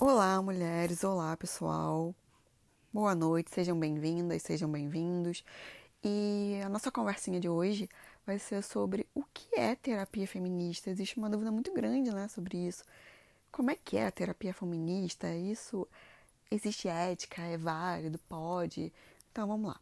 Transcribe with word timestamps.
Olá, 0.00 0.42
mulheres, 0.42 1.04
olá, 1.04 1.36
pessoal. 1.36 2.12
Boa 2.92 3.14
noite, 3.14 3.52
sejam 3.54 3.78
bem-vindas, 3.78 4.42
sejam 4.42 4.68
bem-vindos. 4.68 5.44
E 6.02 6.60
a 6.64 6.68
nossa 6.68 6.90
conversinha 6.90 7.38
de 7.38 7.48
hoje 7.48 7.88
vai 8.26 8.36
ser 8.40 8.60
sobre 8.64 9.06
o 9.14 9.22
que 9.32 9.54
é 9.56 9.76
terapia 9.76 10.26
feminista. 10.26 10.90
Existe 10.90 11.16
uma 11.16 11.30
dúvida 11.30 11.52
muito 11.52 11.72
grande, 11.72 12.12
né, 12.12 12.26
sobre 12.26 12.58
isso. 12.66 12.82
Como 13.52 13.70
é 13.70 13.76
que 13.76 13.96
é 13.96 14.08
a 14.08 14.10
terapia 14.10 14.52
feminista? 14.52 15.32
Isso 15.32 15.86
existe 16.50 16.88
ética, 16.88 17.42
é 17.42 17.56
válido, 17.56 18.18
pode? 18.28 18.92
Então, 19.30 19.46
vamos 19.46 19.68
lá. 19.68 19.80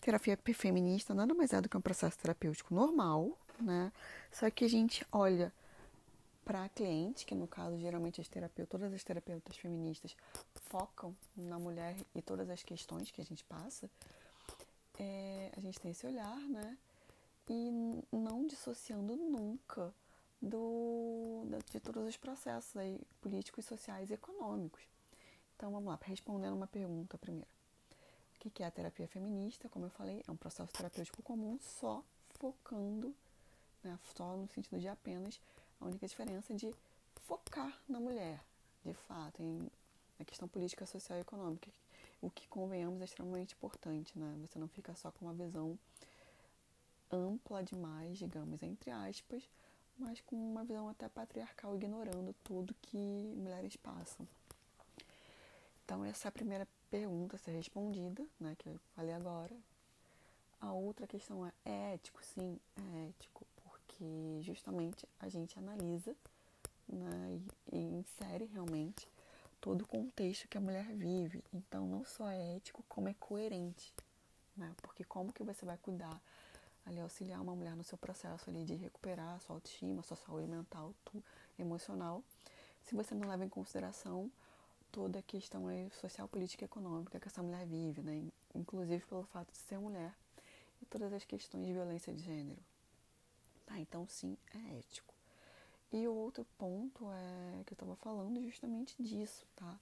Terapia 0.00 0.36
feminista 0.54 1.14
nada 1.14 1.32
mais 1.34 1.52
é 1.52 1.60
do 1.60 1.68
que 1.68 1.76
um 1.76 1.80
processo 1.80 2.18
terapêutico 2.18 2.74
normal, 2.74 3.38
né? 3.60 3.92
Só 4.32 4.50
que 4.50 4.64
a 4.64 4.68
gente 4.68 5.06
olha 5.12 5.52
para 6.46 6.62
a 6.62 6.68
cliente, 6.68 7.26
que 7.26 7.34
no 7.34 7.48
caso 7.48 7.76
geralmente 7.76 8.20
as 8.20 8.28
terapeutas, 8.28 8.70
todas 8.70 8.94
as 8.94 9.02
terapeutas 9.02 9.56
feministas 9.56 10.16
focam 10.54 11.14
na 11.36 11.58
mulher 11.58 11.96
e 12.14 12.22
todas 12.22 12.48
as 12.48 12.62
questões 12.62 13.10
que 13.10 13.20
a 13.20 13.24
gente 13.24 13.42
passa, 13.42 13.90
é, 14.96 15.50
a 15.56 15.60
gente 15.60 15.80
tem 15.80 15.90
esse 15.90 16.06
olhar, 16.06 16.38
né? 16.48 16.78
E 17.48 17.98
não 18.12 18.46
dissociando 18.46 19.16
nunca 19.16 19.92
do, 20.40 21.42
de 21.72 21.80
todos 21.80 22.06
os 22.06 22.16
processos 22.16 22.76
aí, 22.76 23.00
políticos, 23.20 23.64
sociais 23.64 24.08
e 24.10 24.14
econômicos. 24.14 24.82
Então 25.56 25.72
vamos 25.72 25.88
lá, 25.88 25.98
respondendo 26.00 26.54
uma 26.54 26.68
pergunta 26.68 27.18
primeiro. 27.18 27.48
O 28.36 28.50
que 28.50 28.62
é 28.62 28.66
a 28.66 28.70
terapia 28.70 29.08
feminista? 29.08 29.68
Como 29.68 29.86
eu 29.86 29.90
falei, 29.90 30.22
é 30.28 30.30
um 30.30 30.36
processo 30.36 30.72
terapêutico 30.72 31.20
comum, 31.24 31.58
só 31.60 32.04
focando, 32.34 33.12
né, 33.82 33.98
só 34.14 34.36
no 34.36 34.46
sentido 34.48 34.78
de 34.78 34.86
apenas 34.86 35.40
a 35.80 35.84
única 35.84 36.06
diferença 36.06 36.52
é 36.52 36.56
de 36.56 36.74
focar 37.26 37.76
na 37.88 38.00
mulher, 38.00 38.42
de 38.84 38.94
fato, 38.94 39.42
em, 39.42 39.70
na 40.18 40.24
questão 40.24 40.48
política, 40.48 40.86
social 40.86 41.18
e 41.18 41.22
econômica. 41.22 41.70
O 42.20 42.30
que, 42.30 42.48
convenhamos, 42.48 43.00
é 43.02 43.04
extremamente 43.04 43.54
importante, 43.54 44.18
né? 44.18 44.34
Você 44.40 44.58
não 44.58 44.68
fica 44.68 44.94
só 44.94 45.10
com 45.10 45.26
uma 45.26 45.34
visão 45.34 45.78
ampla 47.10 47.62
demais, 47.62 48.18
digamos, 48.18 48.62
entre 48.62 48.90
aspas, 48.90 49.42
mas 49.98 50.20
com 50.20 50.36
uma 50.36 50.64
visão 50.64 50.88
até 50.88 51.08
patriarcal, 51.08 51.74
ignorando 51.76 52.34
tudo 52.42 52.74
que 52.82 52.96
mulheres 53.36 53.76
passam. 53.76 54.26
Então, 55.84 56.04
essa 56.04 56.26
é 56.26 56.30
a 56.30 56.32
primeira 56.32 56.66
pergunta 56.90 57.36
a 57.36 57.38
ser 57.38 57.52
respondida, 57.52 58.24
né, 58.40 58.56
que 58.58 58.68
eu 58.68 58.80
falei 58.94 59.12
agora. 59.12 59.54
A 60.60 60.72
outra 60.72 61.06
questão 61.06 61.46
é, 61.46 61.52
é 61.64 61.94
ético? 61.94 62.24
Sim, 62.24 62.58
é 62.76 63.08
ético 63.08 63.46
que 63.96 64.40
justamente 64.42 65.08
a 65.18 65.28
gente 65.28 65.58
analisa 65.58 66.14
né, 66.88 67.40
e, 67.72 67.78
insere 67.78 68.44
realmente 68.46 69.08
todo 69.60 69.82
o 69.82 69.86
contexto 69.86 70.48
que 70.48 70.58
a 70.58 70.60
mulher 70.60 70.84
vive. 70.94 71.42
Então, 71.52 71.86
não 71.86 72.04
só 72.04 72.28
é 72.28 72.56
ético, 72.56 72.84
como 72.88 73.08
é 73.08 73.14
coerente. 73.14 73.92
Né? 74.56 74.72
Porque 74.82 75.04
como 75.04 75.32
que 75.32 75.42
você 75.42 75.64
vai 75.64 75.76
cuidar, 75.78 76.20
ali, 76.84 77.00
auxiliar 77.00 77.40
uma 77.40 77.54
mulher 77.54 77.74
no 77.74 77.82
seu 77.82 77.98
processo 77.98 78.48
ali 78.48 78.64
de 78.64 78.74
recuperar 78.74 79.34
a 79.34 79.40
sua 79.40 79.56
autoestima, 79.56 80.00
a 80.00 80.04
sua 80.04 80.16
saúde 80.16 80.46
mental, 80.46 80.94
tu, 81.04 81.22
emocional, 81.58 82.22
se 82.84 82.94
você 82.94 83.14
não 83.14 83.28
leva 83.28 83.44
em 83.44 83.48
consideração 83.48 84.30
toda 84.92 85.18
a 85.18 85.22
questão 85.22 85.66
aí, 85.66 85.90
social, 85.90 86.28
política 86.28 86.64
e 86.64 86.66
econômica 86.66 87.18
que 87.18 87.28
essa 87.28 87.42
mulher 87.42 87.66
vive, 87.66 88.02
né? 88.02 88.30
inclusive 88.54 89.04
pelo 89.06 89.24
fato 89.24 89.50
de 89.50 89.58
ser 89.58 89.78
mulher 89.78 90.14
e 90.80 90.86
todas 90.86 91.12
as 91.12 91.24
questões 91.24 91.66
de 91.66 91.72
violência 91.72 92.14
de 92.14 92.22
gênero. 92.22 92.62
Tá, 93.66 93.78
então 93.78 94.06
sim, 94.08 94.36
é 94.54 94.78
ético. 94.78 95.14
E 95.92 96.06
o 96.06 96.14
outro 96.14 96.46
ponto 96.56 97.10
é 97.10 97.64
que 97.64 97.72
eu 97.72 97.74
estava 97.74 97.96
falando 97.96 98.42
justamente 98.42 99.00
disso, 99.02 99.46
tá? 99.54 99.78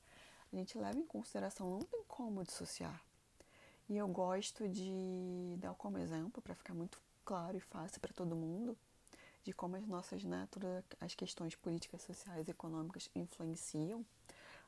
A 0.53 0.57
gente 0.57 0.77
leva 0.79 0.99
em 0.99 1.07
consideração, 1.07 1.71
não 1.71 1.81
tem 1.81 2.03
como 2.09 2.45
dissociar. 2.45 3.03
E 3.89 3.97
eu 3.97 4.09
gosto 4.09 4.69
de 4.69 5.57
dar 5.59 5.75
como 5.75 5.99
exemplo, 5.99 6.41
para 6.41 6.55
ficar 6.55 6.75
muito 6.75 7.01
claro 7.25 7.57
e 7.57 7.61
fácil 7.61 8.01
para 8.01 8.13
todo 8.13 8.35
mundo, 8.35 8.77
de 9.43 9.53
como 9.53 9.77
as 9.77 9.87
nossas, 9.87 10.23
todas 10.51 10.85
as 11.01 11.15
questões 11.15 11.55
políticas, 11.55 12.03
sociais 12.03 12.49
e 12.49 12.51
econômicas 12.51 13.11
influenciam 13.15 14.05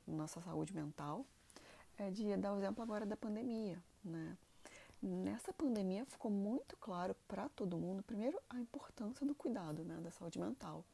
nossa 0.06 0.40
saúde 0.40 0.74
mental, 0.74 1.24
é 1.98 2.10
de 2.10 2.36
dar 2.36 2.52
o 2.52 2.58
exemplo 2.58 2.82
agora 2.82 3.06
da 3.06 3.16
pandemia, 3.16 3.82
né? 4.04 4.36
Nessa 5.02 5.52
pandemia 5.52 6.04
ficou 6.06 6.30
muito 6.30 6.76
claro 6.78 7.14
para 7.28 7.48
todo 7.50 7.76
mundo, 7.76 8.02
primeiro, 8.02 8.40
a 8.48 8.58
importância 8.58 9.26
do 9.26 9.34
cuidado 9.34 9.84
né, 9.84 9.96
da 10.00 10.10
saúde 10.10 10.38
mental, 10.38 10.84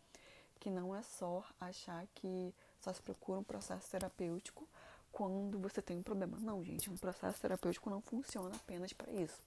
que 0.58 0.70
não 0.70 0.94
é 0.94 1.02
só 1.02 1.44
achar 1.60 2.06
que 2.14 2.52
só 2.80 2.92
se 2.92 3.00
procura 3.00 3.38
um 3.38 3.44
processo 3.44 3.90
terapêutico 3.90 4.68
quando 5.12 5.58
você 5.58 5.80
tem 5.80 5.98
um 5.98 6.02
problema. 6.02 6.38
Não, 6.40 6.64
gente, 6.64 6.90
um 6.90 6.96
processo 6.96 7.40
terapêutico 7.40 7.88
não 7.88 8.00
funciona 8.00 8.54
apenas 8.56 8.92
para 8.92 9.10
isso. 9.12 9.40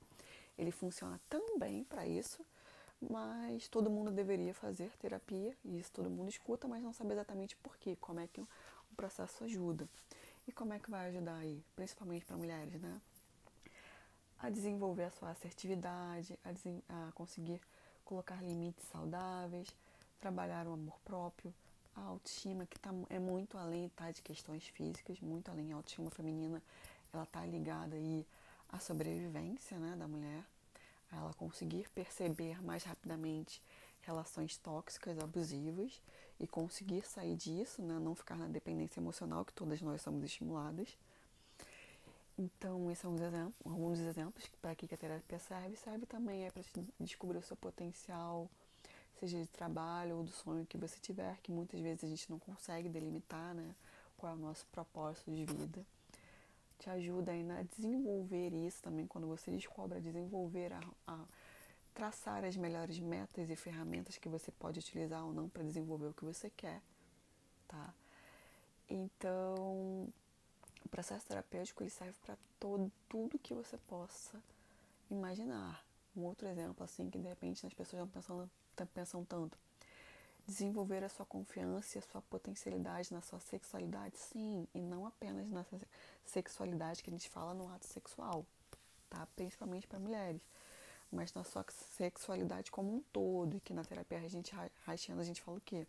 Ele 0.57 0.71
funciona 0.71 1.19
também 1.29 1.83
para 1.83 2.07
isso, 2.07 2.45
mas 3.01 3.67
todo 3.67 3.89
mundo 3.89 4.09
deveria 4.09 4.53
fazer 4.53 4.89
terapia, 4.97 5.55
e 5.65 5.77
isso 5.79 5.91
todo 5.91 6.09
mundo 6.09 6.29
escuta, 6.29 6.67
mas 6.67 6.81
não 6.81 6.93
sabe 6.93 7.11
exatamente 7.11 7.57
por 7.57 7.77
quê, 7.77 7.97
como 7.99 8.21
é 8.21 8.27
que 8.27 8.39
o 8.39 8.95
processo 8.95 9.43
ajuda. 9.43 9.87
E 10.47 10.51
como 10.51 10.73
é 10.73 10.79
que 10.79 10.89
vai 10.89 11.09
ajudar 11.09 11.37
aí, 11.37 11.61
principalmente 11.75 12.25
para 12.25 12.37
mulheres, 12.37 12.79
né? 12.79 13.01
A 14.45 14.49
desenvolver 14.49 15.05
a 15.05 15.11
sua 15.11 15.31
assertividade, 15.31 16.37
a, 16.43 17.07
a 17.07 17.11
conseguir 17.13 17.59
colocar 18.03 18.43
limites 18.43 18.85
saudáveis, 18.91 19.67
trabalhar 20.19 20.67
o 20.67 20.73
amor 20.73 20.99
próprio, 21.03 21.51
a 21.95 22.01
autoestima, 22.01 22.65
que 22.67 22.77
tá, 22.79 22.91
é 23.09 23.17
muito 23.17 23.57
além 23.57 23.89
tá, 23.89 24.11
de 24.11 24.21
questões 24.21 24.67
físicas, 24.67 25.19
muito 25.19 25.49
além. 25.49 25.73
A 25.73 25.77
autoestima 25.77 26.11
feminina 26.11 26.61
ela 27.11 27.23
está 27.23 27.43
ligada 27.43 27.95
aí 27.95 28.23
à 28.69 28.79
sobrevivência 28.79 29.79
né, 29.79 29.95
da 29.97 30.07
mulher, 30.07 30.43
a 31.11 31.17
ela 31.17 31.33
conseguir 31.33 31.89
perceber 31.89 32.61
mais 32.63 32.83
rapidamente 32.83 33.59
relações 34.01 34.57
tóxicas, 34.57 35.17
abusivas 35.17 35.99
e 36.39 36.45
conseguir 36.45 37.03
sair 37.07 37.35
disso, 37.35 37.81
né, 37.81 37.97
não 37.97 38.13
ficar 38.13 38.37
na 38.37 38.47
dependência 38.47 38.99
emocional 38.99 39.43
que 39.43 39.53
todas 39.53 39.81
nós 39.81 40.01
somos 40.03 40.23
estimuladas 40.23 40.95
então, 42.37 42.91
esses 42.91 43.01
são 43.01 43.15
é 43.15 43.27
exemplos, 43.27 43.55
alguns 43.65 43.99
exemplos 43.99 44.45
para 44.61 44.75
que 44.75 44.93
a 44.93 44.97
terapia 44.97 45.39
serve. 45.39 45.77
Serve 45.77 46.05
também 46.05 46.45
é 46.45 46.51
para 46.51 46.63
descobrir 46.99 47.37
o 47.37 47.41
seu 47.41 47.55
potencial, 47.55 48.49
seja 49.19 49.39
de 49.39 49.47
trabalho 49.47 50.17
ou 50.17 50.23
do 50.23 50.31
sonho 50.31 50.65
que 50.65 50.77
você 50.77 50.99
tiver, 50.99 51.37
que 51.41 51.51
muitas 51.51 51.79
vezes 51.79 52.03
a 52.03 52.07
gente 52.07 52.29
não 52.29 52.37
consegue 52.37 52.89
delimitar, 52.89 53.53
né? 53.55 53.73
Qual 54.17 54.33
é 54.33 54.35
o 54.35 54.39
nosso 54.39 54.65
propósito 54.67 55.31
de 55.31 55.45
vida. 55.45 55.85
Te 56.77 56.89
ajuda 56.89 57.31
ainda 57.31 57.59
a 57.59 57.63
desenvolver 57.63 58.53
isso 58.53 58.81
também, 58.83 59.07
quando 59.07 59.27
você 59.27 59.49
descobre 59.49 59.97
a 59.97 60.01
desenvolver, 60.01 60.73
a, 60.73 60.81
a 61.07 61.25
traçar 61.93 62.43
as 62.43 62.57
melhores 62.57 62.99
metas 62.99 63.49
e 63.49 63.55
ferramentas 63.55 64.17
que 64.17 64.27
você 64.27 64.51
pode 64.51 64.79
utilizar 64.79 65.25
ou 65.25 65.33
não 65.33 65.47
para 65.47 65.63
desenvolver 65.63 66.07
o 66.07 66.13
que 66.13 66.25
você 66.25 66.49
quer, 66.49 66.81
tá? 67.65 67.93
Então, 68.89 70.11
o 70.85 70.89
processo 70.89 71.25
terapêutico 71.25 71.83
ele 71.83 71.89
serve 71.89 72.15
para 72.23 72.37
todo 72.59 72.91
tudo 73.09 73.39
que 73.39 73.53
você 73.53 73.77
possa 73.77 74.41
imaginar. 75.09 75.83
Um 76.15 76.23
outro 76.23 76.47
exemplo 76.47 76.83
assim 76.83 77.09
que 77.09 77.17
de 77.17 77.27
repente 77.27 77.65
as 77.65 77.73
pessoas 77.73 78.01
não 78.01 78.07
pensam, 78.07 78.49
pensam 78.93 79.25
tanto. 79.25 79.57
Desenvolver 80.47 81.03
a 81.03 81.09
sua 81.09 81.25
confiança 81.25 81.97
e 81.97 81.99
a 81.99 82.01
sua 82.03 82.21
potencialidade 82.21 83.11
na 83.11 83.19
sua 83.19 83.39
sexualidade, 83.39 84.15
sim, 84.17 84.67
e 84.75 84.79
não 84.79 85.07
apenas 85.07 85.49
na 85.49 85.65
sexualidade 86.23 87.01
que 87.01 87.09
a 87.09 87.13
gente 87.13 87.27
fala 87.29 87.55
no 87.55 87.67
ato 87.73 87.87
sexual, 87.87 88.45
tá? 89.09 89.27
Principalmente 89.35 89.87
para 89.87 89.97
mulheres, 89.97 90.41
mas 91.11 91.33
na 91.33 91.43
sua 91.43 91.65
sexualidade 91.97 92.69
como 92.69 92.95
um 92.95 93.01
todo, 93.11 93.57
e 93.57 93.59
que 93.59 93.73
na 93.73 93.83
terapia 93.83 94.19
a 94.19 94.27
gente 94.27 94.53
a 94.55 95.23
gente 95.23 95.41
fala 95.41 95.57
o 95.57 95.61
quê? 95.61 95.87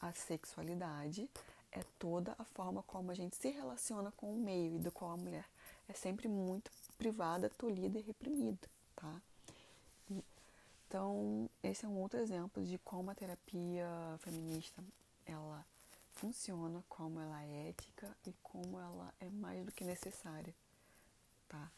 A 0.00 0.10
sexualidade 0.10 1.30
é 1.74 1.82
toda 1.98 2.34
a 2.38 2.44
forma 2.44 2.82
como 2.84 3.10
a 3.10 3.14
gente 3.14 3.36
se 3.36 3.50
relaciona 3.50 4.10
com 4.12 4.32
o 4.32 4.36
meio 4.36 4.76
e 4.76 4.78
do 4.78 4.92
qual 4.92 5.10
a 5.10 5.16
mulher 5.16 5.44
é 5.88 5.92
sempre 5.92 6.28
muito 6.28 6.70
privada, 6.96 7.50
tolhida 7.50 7.98
e 7.98 8.02
reprimida, 8.02 8.68
tá? 8.94 9.20
Então, 10.86 11.50
esse 11.62 11.84
é 11.84 11.88
um 11.88 11.98
outro 11.98 12.20
exemplo 12.20 12.64
de 12.64 12.78
como 12.78 13.10
a 13.10 13.14
terapia 13.14 13.86
feminista 14.20 14.82
ela 15.26 15.66
funciona, 16.14 16.84
como 16.88 17.18
ela 17.18 17.42
é 17.42 17.70
ética 17.70 18.16
e 18.24 18.32
como 18.42 18.78
ela 18.78 19.12
é 19.18 19.28
mais 19.28 19.64
do 19.64 19.72
que 19.72 19.84
necessária, 19.84 20.54
tá? 21.48 21.70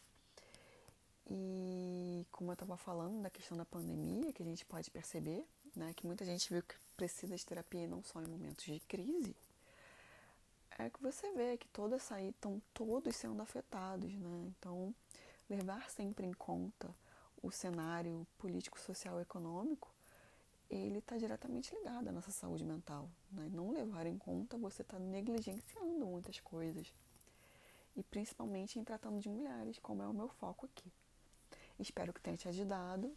E 1.28 2.26
como 2.30 2.50
eu 2.50 2.54
estava 2.54 2.76
falando 2.76 3.22
da 3.22 3.30
questão 3.30 3.56
da 3.56 3.64
pandemia, 3.64 4.32
que 4.32 4.42
a 4.42 4.46
gente 4.46 4.64
pode 4.66 4.90
perceber, 4.90 5.44
né, 5.74 5.92
que 5.96 6.06
muita 6.06 6.24
gente 6.24 6.52
viu 6.52 6.62
que 6.62 6.74
precisa 6.96 7.34
de 7.34 7.44
terapia 7.44 7.88
não 7.88 8.02
só 8.04 8.20
em 8.20 8.26
momentos 8.26 8.64
de 8.64 8.78
crise, 8.80 9.34
é 10.78 10.90
que 10.90 11.02
você 11.02 11.32
vê 11.32 11.56
que 11.56 11.68
todas 11.68 12.02
saídas 12.02 12.34
estão 12.34 12.60
todos 12.74 13.14
sendo 13.16 13.40
afetados, 13.42 14.12
né? 14.14 14.52
Então, 14.58 14.94
levar 15.48 15.90
sempre 15.90 16.26
em 16.26 16.32
conta 16.32 16.94
o 17.42 17.50
cenário 17.50 18.26
político, 18.38 18.78
social 18.78 19.18
e 19.18 19.22
econômico 19.22 19.90
ele 20.70 20.98
está 20.98 21.16
diretamente 21.16 21.74
ligado 21.74 22.08
à 22.08 22.12
nossa 22.12 22.30
saúde 22.30 22.64
mental. 22.64 23.08
Né? 23.30 23.48
Não 23.52 23.70
levar 23.70 24.06
em 24.06 24.18
conta, 24.18 24.56
você 24.56 24.82
está 24.82 24.98
negligenciando 24.98 26.06
muitas 26.06 26.40
coisas. 26.40 26.92
E 27.96 28.02
principalmente 28.02 28.78
em 28.78 28.84
tratando 28.84 29.20
de 29.20 29.28
mulheres, 29.28 29.78
como 29.78 30.02
é 30.02 30.06
o 30.06 30.12
meu 30.12 30.28
foco 30.28 30.66
aqui. 30.66 30.90
Espero 31.78 32.12
que 32.12 32.20
tenha 32.20 32.36
te 32.36 32.48
ajudado. 32.48 33.16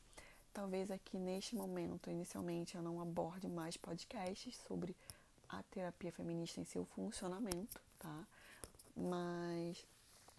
Talvez 0.54 0.92
aqui 0.92 1.18
neste 1.18 1.56
momento, 1.56 2.10
inicialmente, 2.10 2.76
eu 2.76 2.82
não 2.82 3.02
aborde 3.02 3.48
mais 3.48 3.78
podcasts 3.78 4.56
sobre 4.68 4.96
a 5.50 5.64
terapia 5.64 6.12
feminista 6.12 6.62
em 6.62 6.66
seu 6.66 6.86
funcionamento, 6.86 7.82
tá? 7.98 8.28
Mas 8.96 9.84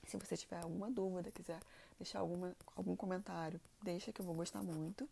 se 0.06 0.16
você 0.16 0.36
tiver 0.36 0.62
alguma 0.62 0.88
dúvida, 0.90 1.30
quiser 1.30 1.60
deixar 1.98 2.20
alguma, 2.20 2.54
algum 2.76 2.94
comentário, 2.96 3.60
deixa 3.82 4.12
que 4.12 4.20
eu 4.20 4.24
vou 4.24 4.34
gostar 4.34 4.62
muito. 4.62 5.08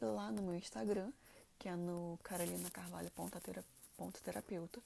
E 0.00 0.04
lá 0.04 0.30
no 0.30 0.42
meu 0.42 0.54
Instagram, 0.54 1.10
que 1.58 1.68
é 1.68 1.74
no 1.74 2.16
carolinacarvalho.terapeuta, 2.22 4.80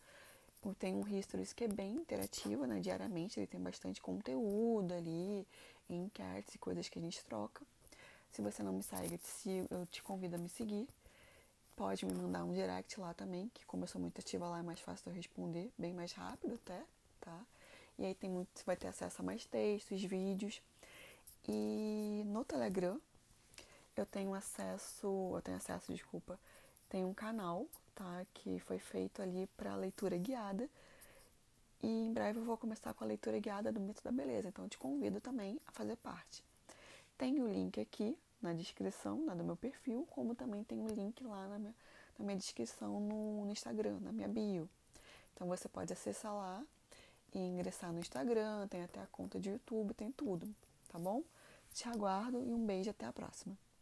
tem 0.79 0.95
um 0.95 1.07
Histories 1.09 1.53
que 1.53 1.65
é 1.65 1.69
bem 1.69 1.97
interativo, 1.97 2.65
né? 2.67 2.79
Diariamente 2.81 3.41
ele 3.41 3.49
tem 3.49 3.61
bastante 3.61 4.01
conteúdo 4.01 4.95
ali, 4.95 5.47
enquetes 5.91 6.55
e 6.55 6.59
coisas 6.59 6.89
que 6.89 6.99
a 6.99 7.03
gente 7.03 7.23
troca. 7.25 7.63
Se 8.31 8.41
você 8.41 8.63
não 8.63 8.73
me 8.73 8.83
segue, 8.83 9.21
eu 9.71 9.85
te 9.87 10.03
convido 10.03 10.37
a 10.37 10.39
me 10.39 10.49
seguir. 10.49 10.89
Pode 11.83 12.07
me 12.07 12.15
mandar 12.15 12.45
um 12.45 12.53
direct 12.53 13.01
lá 13.01 13.13
também, 13.13 13.51
que 13.53 13.67
como 13.67 13.83
eu 13.83 13.89
sou 13.89 14.01
muito 14.01 14.21
ativa 14.21 14.49
lá, 14.49 14.61
é 14.61 14.63
mais 14.63 14.79
fácil 14.79 15.03
de 15.03 15.11
eu 15.11 15.15
responder, 15.17 15.73
bem 15.77 15.93
mais 15.93 16.13
rápido 16.13 16.55
até, 16.55 16.81
tá? 17.21 17.45
E 17.99 18.05
aí 18.07 18.15
tem 18.15 18.31
muito, 18.31 18.51
você 18.55 18.63
vai 18.65 18.77
ter 18.77 18.87
acesso 18.87 19.21
a 19.21 19.25
mais 19.25 19.45
textos, 19.47 20.01
vídeos. 20.05 20.63
E 21.49 22.23
no 22.27 22.45
Telegram 22.45 23.01
eu 23.97 24.07
tenho 24.07 24.33
acesso, 24.33 25.33
eu 25.35 25.43
tenho 25.43 25.57
acesso, 25.57 25.93
desculpa, 25.93 26.39
tem 26.89 27.05
um 27.05 27.13
canal, 27.13 27.67
tá, 27.97 28.25
que 28.33 28.61
foi 28.61 28.79
feito 28.79 29.21
ali 29.21 29.49
para 29.57 29.75
leitura 29.75 30.17
guiada. 30.17 30.71
E 31.83 31.89
em 31.89 32.13
breve 32.13 32.39
eu 32.39 32.45
vou 32.45 32.57
começar 32.57 32.95
com 32.95 33.03
a 33.03 33.09
leitura 33.09 33.41
guiada 33.41 33.73
do 33.73 33.81
Mito 33.81 34.05
da 34.05 34.13
Beleza, 34.13 34.47
então 34.47 34.69
te 34.69 34.79
convido 34.79 35.21
também 35.21 35.59
a 35.67 35.73
fazer 35.73 35.97
parte. 35.97 36.45
Tem 37.19 37.41
o 37.41 37.49
link 37.49 37.81
aqui 37.81 38.17
na 38.43 38.53
descrição 38.53 39.25
né, 39.25 39.35
do 39.35 39.45
meu 39.45 39.57
perfil, 39.57 40.07
como 40.11 40.35
também 40.35 40.65
tem 40.65 40.83
o 40.83 40.89
link 40.89 41.23
lá 41.25 41.47
na 41.49 41.59
minha, 41.59 41.75
na 42.19 42.25
minha 42.25 42.37
descrição 42.37 43.01
no, 43.01 43.45
no 43.45 43.53
Instagram, 43.53 44.01
na 44.01 44.13
minha 44.13 44.29
bio. 44.29 44.69
Então 45.35 45.47
você 45.47 45.69
pode 45.69 45.93
acessar 45.93 46.35
lá 46.35 46.63
e 47.33 47.39
ingressar 47.39 47.93
no 47.93 48.01
Instagram, 48.01 48.67
tem 48.69 48.83
até 48.83 49.01
a 49.01 49.07
conta 49.07 49.41
de 49.41 49.51
YouTube, 49.51 49.95
tem 49.95 50.11
tudo, 50.13 50.53
tá 50.89 50.99
bom? 50.99 51.23
Te 51.73 51.89
aguardo 51.89 52.43
e 52.45 52.53
um 52.53 52.67
beijo 52.67 52.91
até 52.91 53.07
a 53.07 53.13
próxima. 53.13 53.57